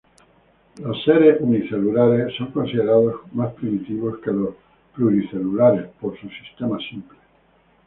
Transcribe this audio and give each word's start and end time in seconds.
Los 0.79 1.03
seres 1.03 1.37
unicelulares 1.41 2.35
son 2.35 2.47
considerados 2.51 3.17
más 3.33 3.53
primitivos 3.53 4.17
que 4.17 4.31
los 4.31 4.55
pluricelulares, 4.95 5.89
por 6.01 6.19
su 6.19 6.27
sistema 6.27 6.79
simple. 6.89 7.19